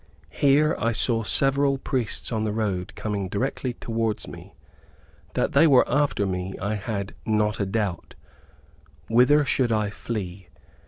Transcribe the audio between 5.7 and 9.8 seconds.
after me, I had not a doubt. Whither should